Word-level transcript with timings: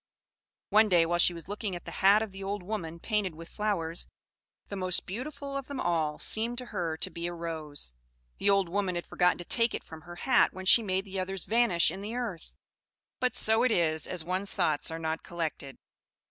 One 0.71 0.89
day 0.89 1.05
while 1.05 1.19
she 1.19 1.31
was 1.35 1.47
looking 1.47 1.75
at 1.75 1.85
the 1.85 1.91
hat 2.01 2.23
of 2.23 2.31
the 2.31 2.43
old 2.43 2.63
woman 2.63 2.99
painted 2.99 3.35
with 3.35 3.49
flowers, 3.49 4.07
the 4.67 4.75
most 4.75 5.05
beautiful 5.05 5.55
of 5.55 5.67
them 5.67 5.79
all 5.79 6.17
seemed 6.17 6.57
to 6.57 6.65
her 6.73 6.97
to 6.97 7.09
be 7.11 7.27
a 7.27 7.33
rose. 7.33 7.93
The 8.39 8.49
old 8.49 8.67
woman 8.67 8.95
had 8.95 9.05
forgotten 9.05 9.37
to 9.37 9.45
take 9.45 9.75
it 9.75 9.83
from 9.83 10.01
her 10.01 10.15
hat 10.15 10.53
when 10.55 10.65
she 10.65 10.81
made 10.81 11.05
the 11.05 11.19
others 11.19 11.43
vanish 11.43 11.91
in 11.91 11.99
the 11.99 12.15
earth. 12.15 12.57
But 13.19 13.35
so 13.35 13.61
it 13.61 13.69
is 13.69 14.07
when 14.07 14.25
one's 14.27 14.51
thoughts 14.53 14.89
are 14.89 14.97
not 14.97 15.21
collected. 15.21 15.77